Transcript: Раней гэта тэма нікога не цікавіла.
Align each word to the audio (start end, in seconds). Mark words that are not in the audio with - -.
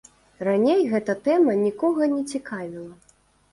Раней 0.47 0.81
гэта 0.93 1.15
тэма 1.29 1.53
нікога 1.67 2.11
не 2.17 2.19
цікавіла. 2.35 2.91